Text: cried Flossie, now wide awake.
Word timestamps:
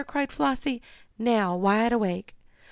cried 0.07 0.31
Flossie, 0.31 0.81
now 1.19 1.55
wide 1.55 1.93
awake. 1.93 2.33